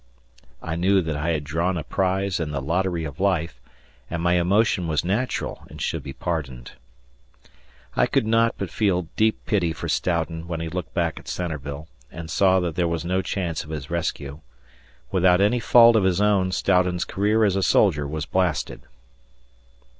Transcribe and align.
I 0.63 0.75
knew 0.75 1.03
that 1.03 1.15
I 1.15 1.29
had 1.29 1.43
drawn 1.43 1.77
a 1.77 1.83
prize 1.83 2.39
in 2.39 2.49
the 2.49 2.59
lottery 2.59 3.03
of 3.03 3.19
life, 3.19 3.61
and 4.09 4.23
my 4.23 4.33
emotion 4.41 4.87
was 4.87 5.05
natural 5.05 5.61
and 5.69 5.79
should 5.79 6.01
be 6.01 6.11
pardoned. 6.11 6.71
I 7.95 8.07
could 8.07 8.25
not 8.25 8.55
but 8.57 8.71
feel 8.71 9.09
deep 9.15 9.45
pity 9.45 9.73
for 9.73 9.87
Stoughton 9.87 10.47
when 10.47 10.59
he 10.59 10.69
looked 10.69 10.95
back 10.95 11.19
at 11.19 11.27
Centreville 11.27 11.87
and 12.11 12.31
saw 12.31 12.59
that 12.61 12.73
there 12.73 12.87
was 12.87 13.05
no 13.05 13.21
chance 13.21 13.63
of 13.63 13.69
his 13.69 13.91
rescue. 13.91 14.39
Without 15.11 15.39
anyfault 15.39 15.93
of 15.95 16.03
his 16.03 16.19
own, 16.19 16.51
Stoughton's 16.51 17.05
career 17.05 17.43
as 17.45 17.55
a 17.55 17.61
soldier 17.61 18.07
was 18.07 18.25
blasted. 18.25 18.81